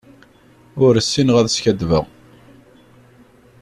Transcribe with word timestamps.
Ur 0.85 0.93
ssineɣ 0.99 1.35
ad 1.37 1.47
skaddbeɣ. 1.55 2.05